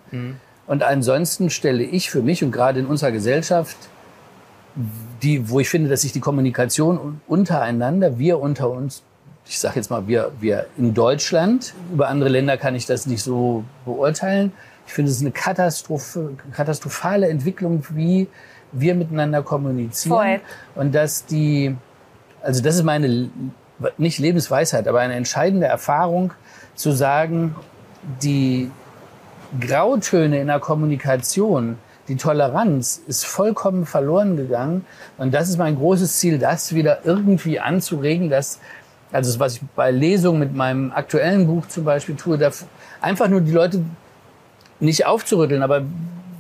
[0.67, 3.77] Und ansonsten stelle ich für mich und gerade in unserer Gesellschaft,
[5.23, 9.03] die, wo ich finde, dass sich die Kommunikation un- untereinander, wir unter uns,
[9.47, 13.23] ich sage jetzt mal, wir, wir in Deutschland, über andere Länder kann ich das nicht
[13.23, 14.53] so beurteilen.
[14.87, 15.33] Ich finde es ist eine
[16.53, 18.29] katastrophale Entwicklung, wie
[18.73, 20.17] wir miteinander kommunizieren.
[20.17, 20.41] Voll.
[20.75, 21.77] Und dass die,
[22.43, 23.31] also das ist meine,
[23.99, 26.33] nicht Lebensweisheit, aber eine entscheidende Erfahrung,
[26.75, 27.55] zu sagen,
[28.23, 28.71] die
[29.61, 34.85] Grautöne in der Kommunikation, die Toleranz ist vollkommen verloren gegangen.
[35.19, 38.59] Und das ist mein großes Ziel, das wieder irgendwie anzuregen, dass,
[39.13, 42.51] also was ich bei Lesungen mit meinem aktuellen Buch zum Beispiel tue, da
[43.01, 43.85] einfach nur die Leute
[44.83, 45.83] nicht aufzurütteln, aber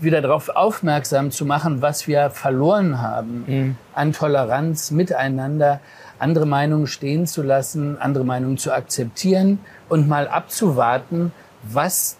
[0.01, 5.81] wieder darauf aufmerksam zu machen, was wir verloren haben an Toleranz miteinander,
[6.19, 12.17] andere Meinungen stehen zu lassen, andere Meinungen zu akzeptieren und mal abzuwarten, was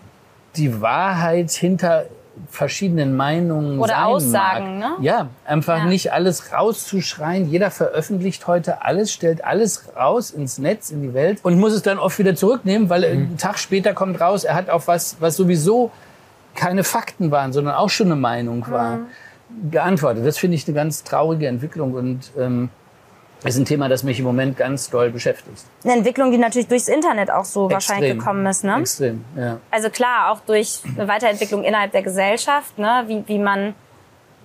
[0.57, 2.05] die Wahrheit hinter
[2.51, 4.99] verschiedenen Meinungen Oder sein Aussagen, mag.
[4.99, 5.05] ne?
[5.05, 5.85] Ja, einfach Ja.
[5.87, 7.51] nicht alles rauszuschreien.
[7.51, 11.83] Jeder veröffentlicht heute alles, stellt alles raus ins Netz, in die Welt und muss es
[11.83, 13.07] dann oft wieder zurücknehmen, weil Mhm.
[13.29, 15.91] einen Tag später kommt raus, er hat auf was, was sowieso
[16.55, 19.71] keine Fakten waren, sondern auch schon eine Meinung war, Mhm.
[19.71, 20.27] geantwortet.
[20.27, 22.71] Das finde ich eine ganz traurige Entwicklung und ähm,
[23.45, 25.65] ist ein Thema, das mich im Moment ganz doll beschäftigt.
[25.83, 28.19] Eine Entwicklung, die natürlich durchs Internet auch so wahrscheinlich Extrem.
[28.19, 28.79] gekommen ist, ne?
[28.79, 29.59] Extrem, ja.
[29.71, 33.03] Also klar, auch durch eine Weiterentwicklung innerhalb der Gesellschaft, ne?
[33.09, 33.75] wie, wie man,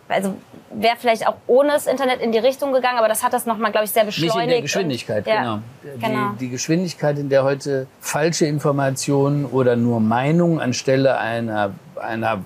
[0.10, 0.36] also
[0.72, 3.72] wäre vielleicht auch ohne das Internet in die Richtung gegangen, aber das hat das nochmal,
[3.72, 4.44] glaube ich, sehr Nicht beschleunigt.
[4.44, 5.60] in der Geschwindigkeit, und, ja, genau.
[5.84, 6.30] Die, genau.
[6.40, 12.44] die Geschwindigkeit, in der heute falsche Informationen oder nur Meinung anstelle einer, einer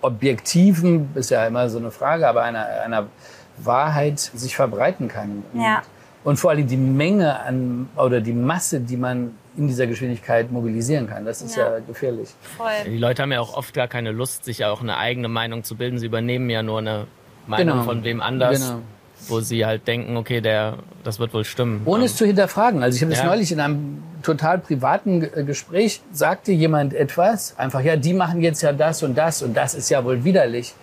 [0.00, 3.06] objektiven, ist ja immer so eine Frage, aber einer, einer
[3.58, 5.44] Wahrheit sich verbreiten kann.
[5.54, 5.82] Ja.
[6.24, 11.06] Und vor allem die Menge an oder die Masse, die man in dieser Geschwindigkeit mobilisieren
[11.08, 11.78] kann, das ist ja, Ja.
[11.80, 12.30] gefährlich.
[12.56, 12.66] Voll.
[12.86, 15.76] Die Leute haben ja auch oft gar keine Lust, sich auch eine eigene Meinung zu
[15.76, 15.98] bilden.
[15.98, 17.06] Sie übernehmen ja nur eine
[17.46, 17.82] Meinung Genau.
[17.84, 18.80] von wem anders, Genau.
[19.28, 21.82] wo sie halt denken, okay, der, das wird wohl stimmen.
[21.84, 22.82] Ohne es zu hinterfragen.
[22.82, 23.26] Also ich habe das Ja.
[23.26, 28.62] neulich in einem total privaten äh, Gespräch, sagte jemand etwas, einfach, ja, die machen jetzt
[28.62, 30.74] ja das und das und das ist ja wohl widerlich.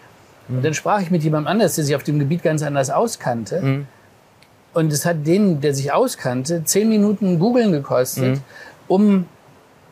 [0.47, 3.85] Und dann sprach ich mit jemandem anders, der sich auf dem Gebiet ganz anders auskannte.
[4.73, 8.41] Und es hat den, der sich auskannte, zehn Minuten googeln gekostet,
[8.87, 9.25] um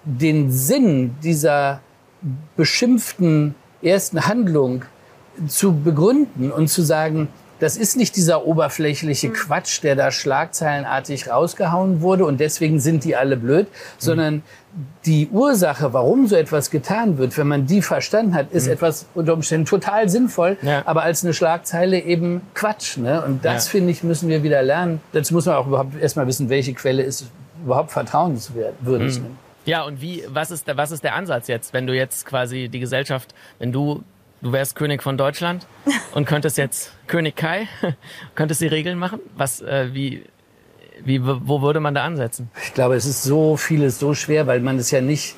[0.04, 1.82] den Sinn dieser
[2.56, 4.84] beschimpften ersten Handlung
[5.48, 7.28] zu begründen und zu sagen,
[7.60, 13.16] das ist nicht dieser oberflächliche Quatsch, der da schlagzeilenartig rausgehauen wurde und deswegen sind die
[13.16, 14.44] alle blöd, sondern
[15.06, 19.34] die Ursache, warum so etwas getan wird, wenn man die verstanden hat, ist etwas unter
[19.34, 20.84] Umständen total sinnvoll, Ja.
[20.86, 22.98] aber als eine Schlagzeile eben Quatsch.
[22.98, 23.24] Ne?
[23.24, 23.72] Und das, Ja.
[23.72, 25.02] finde ich, müssen wir wieder lernen.
[25.14, 27.26] Dazu muss man auch überhaupt erstmal wissen, welche Quelle ist
[27.64, 29.20] überhaupt vertrauenswürdig.
[29.20, 29.26] Ne?
[29.66, 32.70] Ja, und wie, was ist, der, was ist der Ansatz jetzt, wenn du jetzt quasi
[32.70, 34.04] die Gesellschaft, wenn du,
[34.42, 35.66] du wärst König von Deutschland
[36.14, 37.68] und könntest jetzt König Kai,
[38.36, 39.20] könntest die Regeln machen?
[39.36, 40.24] Was, äh, wie,
[41.06, 42.50] wie, wo würde man da ansetzen?
[42.64, 45.36] Ich glaube, es ist so vieles so schwer, weil man es ja nicht,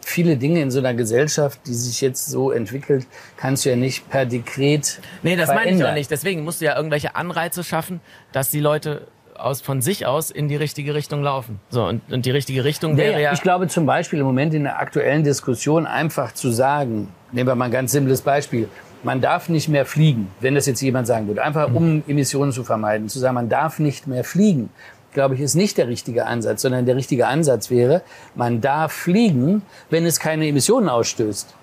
[0.00, 4.08] viele Dinge in so einer Gesellschaft, die sich jetzt so entwickelt, kannst du ja nicht
[4.10, 5.90] per Dekret Nee, das meine ich verändern.
[5.90, 6.10] auch nicht.
[6.10, 8.00] Deswegen musst du ja irgendwelche Anreize schaffen,
[8.32, 11.58] dass die Leute aus, von sich aus in die richtige Richtung laufen.
[11.70, 14.64] So, und, und die richtige Richtung wäre ja, Ich glaube zum Beispiel im Moment in
[14.64, 18.68] der aktuellen Diskussion einfach zu sagen, nehmen wir mal ein ganz simples Beispiel,
[19.04, 22.64] man darf nicht mehr fliegen, wenn das jetzt jemand sagen würde, einfach um Emissionen zu
[22.64, 24.70] vermeiden, zu sagen, man darf nicht mehr fliegen,
[25.12, 28.02] glaube ich, ist nicht der richtige Ansatz, sondern der richtige Ansatz wäre,
[28.34, 31.54] man darf fliegen, wenn es keine Emissionen ausstößt.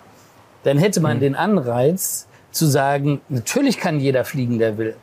[0.64, 4.96] Dann hätte man den Anreiz zu sagen, natürlich kann jeder fliegen, der will.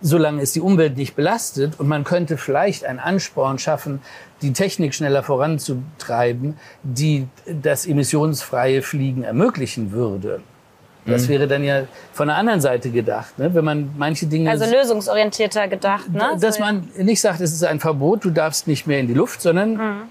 [0.00, 4.00] Solange es die Umwelt nicht belastet und man könnte vielleicht einen Ansporn schaffen,
[4.40, 10.40] die Technik schneller voranzutreiben, die das emissionsfreie Fliegen ermöglichen würde.
[11.04, 13.52] Das wäre dann ja von der anderen Seite gedacht, ne?
[13.54, 16.36] wenn man manche Dinge Also lösungsorientierter gedacht, ne?
[16.40, 19.42] dass man nicht sagt, es ist ein Verbot, du darfst nicht mehr in die Luft,
[19.42, 20.02] sondern Mhm.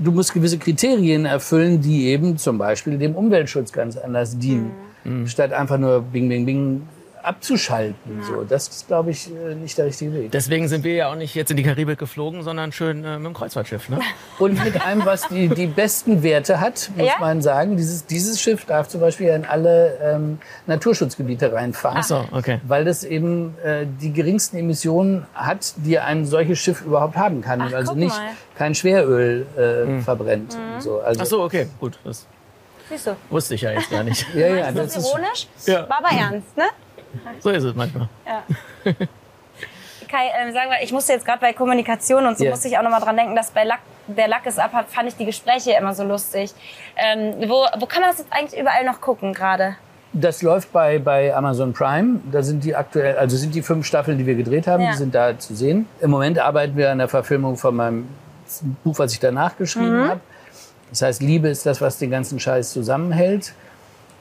[0.00, 4.72] du musst gewisse Kriterien erfüllen, die eben zum Beispiel dem Umweltschutz ganz anders dienen,
[5.04, 5.28] Mhm.
[5.28, 6.82] statt einfach nur Bing, Bing, Bing
[7.24, 8.22] abzuschalten.
[8.22, 10.32] So, das ist, glaube ich, äh, nicht der richtige Weg.
[10.32, 13.26] deswegen sind wir ja auch nicht jetzt in die Karibik geflogen, sondern schön äh, mit
[13.26, 13.88] dem Kreuzfahrtschiff.
[13.88, 13.98] Ne?
[14.38, 17.14] Und mit einem, was die, die besten Werte hat, muss Ja?
[17.20, 17.76] man sagen.
[17.76, 21.98] Dieses, dieses Schiff darf zum Beispiel in alle ähm, Naturschutzgebiete reinfahren.
[22.00, 22.60] Ach so, okay.
[22.66, 27.60] Weil das eben äh, die geringsten Emissionen hat, die ein solches Schiff überhaupt haben kann.
[27.62, 28.30] Ach, und also nicht mal.
[28.56, 30.54] kein Schweröl äh, verbrennt.
[30.74, 31.98] und So, also, Ach so, okay, gut.
[32.04, 32.26] Das
[32.88, 33.16] Siehst du.
[33.30, 34.26] wusste ich ja jetzt gar nicht.
[34.34, 35.88] Ja, ja, Das das ist ist, ironisch, Ja.
[35.88, 36.64] war aber ernst, ne?
[37.40, 38.08] So ist es manchmal.
[40.08, 42.50] Kai, ähm, sagen wir, ich musste jetzt gerade bei Kommunikation und so Ja.
[42.50, 44.88] musste ich auch noch mal dran denken, dass bei Lack, der Lack ist ab, hat,
[44.90, 46.52] fand ich die Gespräche immer so lustig.
[46.96, 49.76] Ähm, wo, wo kann man das jetzt eigentlich überall noch gucken gerade?
[50.16, 52.20] das läuft bei, bei Amazon Prime.
[52.30, 54.92] Da sind die aktuell, also sind die fünf Staffeln, die wir gedreht haben, Ja.
[54.92, 55.88] die sind da zu sehen.
[56.00, 58.08] Im Moment arbeiten wir an der Verfilmung von meinem
[58.84, 60.20] Buch, was ich danach geschrieben habe.
[60.90, 63.54] Das heißt, Liebe ist das, was den ganzen Scheiß zusammenhält.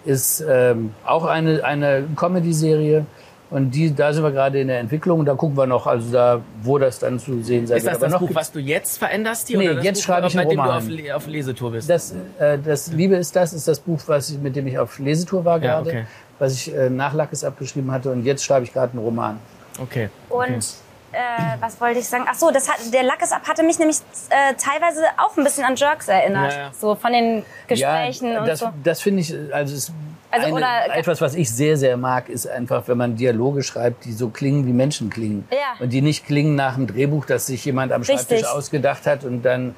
[0.06, 3.06] Ist ähm, auch eine, eine Comedy-Serie.
[3.50, 5.20] Und die, da sind wir gerade in der Entwicklung.
[5.20, 7.94] Und da gucken wir noch, also da, wo das dann zu sehen sein Ist wird.
[7.96, 9.60] das Aber das noch Buch, was du jetzt veränderst hier?
[9.60, 10.68] Nee, oder das jetzt Buch, schreibe ich einen Roman.
[10.70, 11.88] du auf, Le- auf Lesetour bist?
[11.90, 14.98] Das, äh, das Liebe ist das, ist das Buch, was ich, mit dem ich auf
[14.98, 16.06] Lesetour war Ja, gerade, okay.
[16.40, 19.38] was ich äh, nach Lackes abgeschrieben hatte und jetzt schreibe ich gerade einen Roman.
[19.80, 20.10] okay.
[20.30, 20.66] Und
[21.14, 22.26] äh, was wollte ich sagen?
[22.28, 23.98] Ach so, das hat, der Lack ist ab hatte mich nämlich
[24.30, 26.52] äh, teilweise auch ein bisschen an Jerks erinnert.
[26.54, 26.72] Ja, ja.
[26.74, 28.70] So von den Gesprächen ja, und das, so.
[28.84, 29.92] das finde ich, also, ist
[30.32, 34.06] Also, eine, oder- etwas, was ich sehr, sehr mag, ist einfach, wenn man Dialoge schreibt,
[34.06, 35.48] die so klingen, wie Menschen klingen.
[35.52, 35.58] Ja.
[35.80, 38.48] Und die nicht klingen nach einem Drehbuch, das sich jemand am Schreibtisch Richtig.
[38.48, 39.76] ausgedacht hat und dann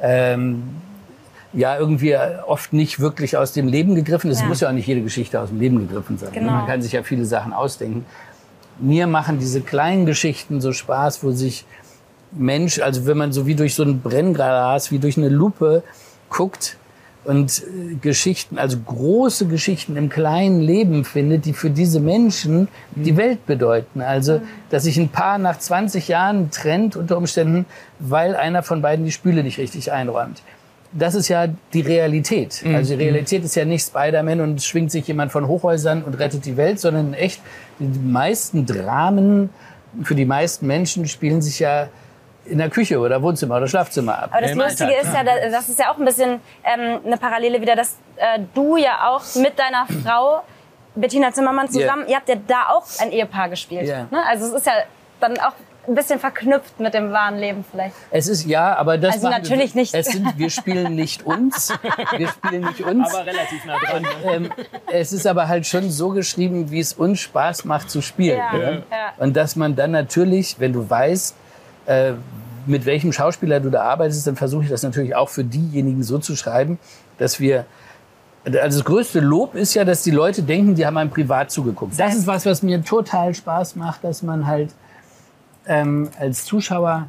[0.00, 0.80] ähm,
[1.52, 4.30] ja irgendwie oft nicht wirklich aus dem Leben gegriffen.
[4.30, 4.46] Es Ja.
[4.46, 6.30] muss ja auch nicht jede Geschichte aus dem Leben gegriffen sein.
[6.32, 6.52] Genau.
[6.52, 8.06] Man kann sich ja viele Sachen ausdenken.
[8.82, 11.64] Mir machen diese kleinen Geschichten so Spaß, wo sich
[12.32, 15.84] Mensch, also wenn man so wie durch so ein Brennglas, wie durch eine Lupe
[16.28, 16.76] guckt
[17.24, 22.66] und äh, Geschichten, also große Geschichten im kleinen Leben findet, die für diese Menschen
[22.96, 24.00] die Welt bedeuten.
[24.00, 24.40] Also,
[24.70, 27.66] dass sich ein Paar nach 20 Jahren trennt unter Umständen,
[28.00, 30.42] weil einer von beiden die Spüle nicht richtig einräumt.
[30.94, 32.62] Das ist ja die Realität.
[32.74, 36.44] Also die Realität ist ja nicht Spider-Man und schwingt sich jemand von Hochhäusern und rettet
[36.44, 37.40] die Welt, sondern echt,
[37.78, 39.48] die meisten Dramen
[40.02, 41.88] für die meisten Menschen spielen sich ja
[42.44, 44.30] in der Küche oder Wohnzimmer oder Schlafzimmer ab.
[44.32, 47.16] Aber das Lustige Alltag, ist ja, da- das ist ja auch ein bisschen ähm, eine
[47.16, 50.42] Parallele wieder, dass äh, du ja auch mit deiner Frau
[50.94, 53.86] Bettina Zimmermann zusammen, ihr habt ja da auch ein Ehepaar gespielt.
[53.88, 54.02] Ja.
[54.10, 54.18] Ne?
[54.28, 54.72] Also es ist ja
[55.20, 55.52] dann auch
[55.86, 57.94] ein bisschen verknüpft mit dem wahren Leben vielleicht.
[58.10, 59.94] Es ist ja, aber das Also machen natürlich wir, nicht.
[59.94, 61.72] Es sind, wir spielen nicht uns,
[62.16, 63.12] wir spielen nicht uns.
[63.12, 64.06] Aber relativ nah dran.
[64.24, 64.50] ähm,
[64.92, 68.38] es ist aber halt schon so geschrieben, wie es uns Spaß macht zu spielen.
[68.38, 68.70] Ja, ja?
[68.70, 68.82] ja.
[69.18, 71.34] Und dass man dann natürlich, wenn du weißt,
[71.86, 72.12] äh,
[72.66, 76.18] mit welchem Schauspieler du da arbeitest, dann versuche ich das natürlich auch für diejenigen so
[76.18, 76.78] zu schreiben,
[77.18, 77.66] dass wir
[78.44, 81.98] also das größte Lob ist ja, dass die Leute denken, die haben einem privat zugeguckt.
[81.98, 84.74] Das ist was, was mir total Spaß macht, dass man halt
[85.66, 87.08] ähm, als Zuschauer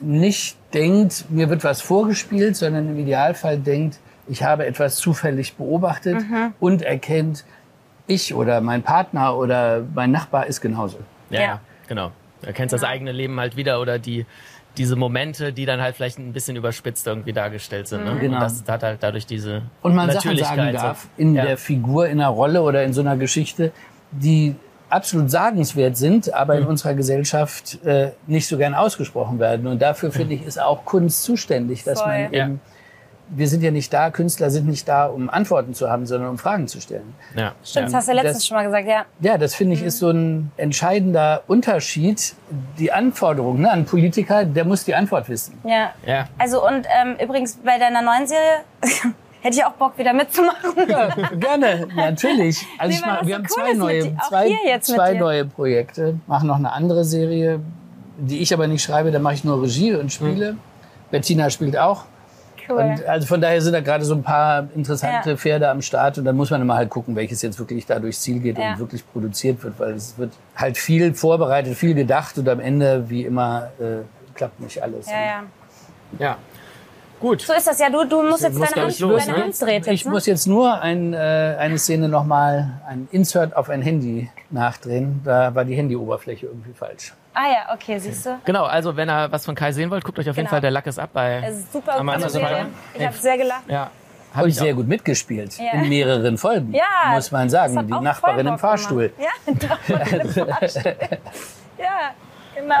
[0.00, 6.18] nicht denkt, mir wird was vorgespielt, sondern im Idealfall denkt, ich habe etwas zufällig beobachtet
[6.60, 7.44] und erkennt,
[8.06, 10.98] ich oder mein Partner oder mein Nachbar ist genauso.
[11.30, 11.60] Ja, Ja.
[11.88, 12.12] genau.
[12.42, 14.24] Erkennst das eigene Leben halt wieder oder die,
[14.76, 18.04] diese Momente, die dann halt vielleicht ein bisschen überspitzt irgendwie dargestellt sind.
[18.04, 18.16] Ne?
[18.20, 18.36] Genau.
[18.36, 20.56] Und das hat halt dadurch diese Und man Sachen Natürlichkeit.
[20.58, 21.44] sagen darf in ja.
[21.44, 23.72] der Figur, in einer Rolle oder in so einer Geschichte,
[24.12, 24.54] die
[24.90, 26.62] absolut sagenswert sind, aber Mhm.
[26.62, 29.66] in unserer Gesellschaft äh, nicht so gern ausgesprochen werden.
[29.66, 32.08] Und dafür finde ich, ist auch Kunst zuständig, dass Voll.
[32.08, 32.44] man Ja.
[32.46, 32.60] eben,
[33.30, 36.38] wir sind ja nicht da, Künstler sind nicht da, um Antworten zu haben, sondern um
[36.38, 37.14] Fragen zu stellen.
[37.36, 37.52] Ja.
[37.62, 39.04] Stimmt, das hast du letztens das- schon mal gesagt, ja.
[39.20, 42.34] Ja, das finde ich ist so ein entscheidender Unterschied.
[42.78, 45.58] Die Anforderung ne, an Politiker, der muss die Antwort wissen.
[45.64, 45.90] ja.
[46.06, 46.26] Ja.
[46.38, 48.64] Also und ähm, übrigens bei deiner neuen Serie
[49.40, 50.72] hätte ich auch Bock wieder mitzumachen.
[51.40, 52.66] Gerne, natürlich.
[52.78, 56.18] Also Nee, ich mach, wir haben cool zwei neue, zwei, zwei neue Projekte.
[56.26, 57.60] Machen noch eine andere Serie,
[58.18, 59.10] die ich aber nicht schreibe.
[59.10, 60.56] Da mache ich nur Regie und spiele.
[61.10, 62.04] Bettina spielt auch.
[62.68, 62.76] Cool.
[62.76, 65.36] Und also von daher sind da gerade so ein paar interessante Ja.
[65.38, 68.20] Pferde am Start und dann muss man immer halt gucken, welches jetzt wirklich da durchs
[68.20, 68.72] Ziel geht Ja.
[68.72, 73.08] und wirklich produziert wird, weil es wird halt viel vorbereitet, viel gedacht und am Ende,
[73.08, 74.02] wie immer, äh,
[74.34, 75.06] klappt nicht alles.
[75.08, 75.42] ja, ja.
[76.18, 76.36] ja.
[77.20, 77.42] Gut.
[77.42, 77.90] So ist das ja.
[77.90, 79.44] Du, du musst jetzt muss deine Hand, los, deine ne?
[79.44, 79.84] Hand drehen.
[79.88, 85.20] Ich muss jetzt nur ein, äh, eine Szene nochmal, ein Insert auf ein Handy nachdrehen.
[85.24, 87.12] Da war die Handyoberfläche irgendwie falsch.
[87.34, 88.38] Ah ja, okay, siehst du.
[88.44, 90.50] Genau, also wenn ihr was von Kai sehen wollt, guckt euch auf jeden Genau.
[90.50, 92.40] Fall der Lack ist ab bei Es ist super Amazon.
[92.42, 92.66] Prime.
[92.94, 93.62] Ich habe sehr gelacht.
[93.68, 93.90] Ja.
[94.34, 94.76] Hab Und ich sehr auch.
[94.76, 95.80] gut mitgespielt Ja.
[95.80, 97.86] in mehreren Folgen, Ja, muss man sagen.
[97.86, 99.10] Die Nachbarin im Fahrstuhl.
[99.10, 99.78] gemacht.
[99.88, 100.96] Ja, im Fahrstuhl.
[101.78, 102.10] Ja,
[102.56, 102.74] genau.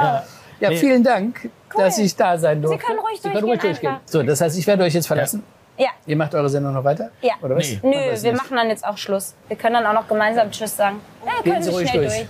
[0.60, 0.76] Ja, Nee.
[0.76, 2.84] vielen Dank, dass ich da sein durfte.
[2.84, 4.02] können ruhig Sie können ruhig durchgehen einfach.
[4.06, 5.42] So, das heißt, ich werde euch jetzt verlassen.
[5.76, 5.90] Ja.
[6.06, 7.10] Ihr macht eure Sendung noch weiter?
[7.22, 7.34] Ja.
[7.40, 7.68] Oder was?
[7.68, 7.78] Nee.
[7.82, 8.42] Nö, wir's wir nicht.
[8.42, 9.34] machen dann jetzt auch Schluss.
[9.46, 11.00] Wir können dann auch noch gemeinsam Tschüss sagen.
[11.24, 12.14] Ja, wir Gehen können Sie ruhig schnell durch.
[12.16, 12.28] durch.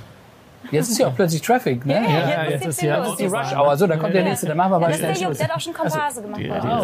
[0.72, 1.94] Jetzt ist ja auch plötzlich Traffic, ne?
[1.94, 3.16] Ja, jetzt jetzt ist hier los.
[3.16, 3.76] Die Rush Hour.
[3.76, 4.46] So, da kommt der nächste.
[4.48, 5.38] Dann machen wir mal Das ist schnell der Jupp, Schluss.
[5.38, 6.40] der hat auch schon Komparse gemacht.
[6.40, 6.42] Die,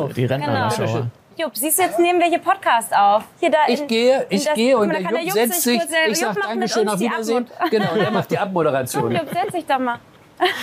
[0.08, 0.86] die, die Rentnerschauer.
[0.86, 1.06] Genau.
[1.36, 3.24] Jupp, siehst du, jetzt nehmen wir hier Podcast auf.
[3.40, 5.62] Hier da Ich in- gehe, in ich das- gehe und da der Jupp Jupp setzt
[5.62, 5.78] sich.
[5.80, 7.46] kurz- der Ich Jupp sag macht mit Dankeschön, auf Wiedersehen.
[7.70, 9.10] Genau, und er macht die Abmoderation.
[9.12, 9.98] Jupp, setz dich doch mal.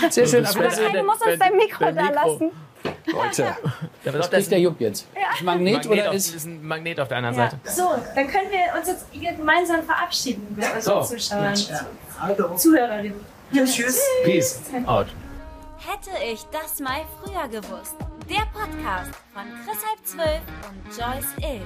[0.10, 2.52] Sehr schön, auf Das du musst uns dein Mikro da lassen.
[3.06, 3.56] Leute,
[4.04, 5.08] Da was kriegt der Jupp jetzt?
[5.34, 6.36] Ist Magnet, Magnet oder auf, ist...
[6.36, 7.60] ist ein Magnet auf der anderen Seite.
[7.66, 11.16] So, dann können wir uns jetzt hier gemeinsam verabschieden mit unseren So.
[11.16, 11.56] Zuschauern,
[12.58, 13.20] Zuhörerinnen.
[13.54, 14.02] tschüss.
[14.24, 15.08] Peace out.
[15.78, 17.96] Hätte ich das mal früher gewusst.
[18.30, 21.62] Der Podcast von Chris halb zwölf und Joyce Ill.